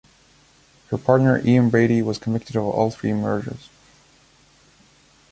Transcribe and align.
Her 0.89 0.97
partner 0.97 1.39
Ian 1.45 1.69
Brady 1.69 2.01
was 2.01 2.17
convicted 2.17 2.55
of 2.55 2.63
all 2.63 2.89
three 2.89 3.13
murders. 3.13 3.69